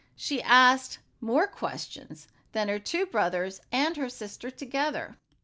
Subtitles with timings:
[0.15, 5.15] She asked more questions than her two brothers and her sister together.